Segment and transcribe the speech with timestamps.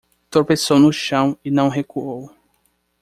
[0.31, 2.33] Tropeçou no chão e não recuou